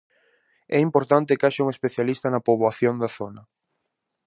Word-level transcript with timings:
É 0.77 0.79
importante 0.87 1.37
que 1.37 1.47
haxa 1.47 1.65
un 1.65 1.69
especialista 1.75 2.27
na 2.29 2.43
poboación 2.47 2.95
da 3.01 3.09
zona. 3.17 3.41